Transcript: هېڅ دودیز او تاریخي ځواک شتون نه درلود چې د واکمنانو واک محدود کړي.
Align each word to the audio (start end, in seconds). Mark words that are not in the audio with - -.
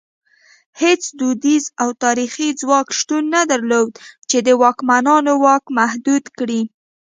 هېڅ 0.81 1.01
دودیز 1.19 1.63
او 1.81 1.89
تاریخي 2.03 2.47
ځواک 2.61 2.87
شتون 2.99 3.23
نه 3.35 3.41
درلود 3.51 3.93
چې 4.29 4.37
د 4.47 4.49
واکمنانو 4.61 5.33
واک 5.45 5.63
محدود 5.79 6.23
کړي. 6.37 6.61